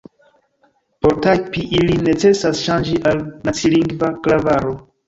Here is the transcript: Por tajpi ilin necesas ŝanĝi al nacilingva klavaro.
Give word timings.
Por 1.05 1.13
tajpi 1.27 1.67
ilin 1.81 2.01
necesas 2.09 2.65
ŝanĝi 2.69 2.99
al 3.13 3.25
nacilingva 3.51 4.15
klavaro. 4.27 4.79